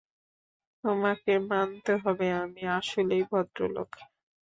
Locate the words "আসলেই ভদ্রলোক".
2.77-3.89